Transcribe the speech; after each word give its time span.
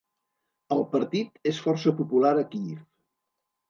El 0.77 0.81
partit 0.95 1.39
és 1.53 1.61
força 1.69 1.97
popular 2.03 2.35
a 2.43 2.51
Kíev. 2.53 2.85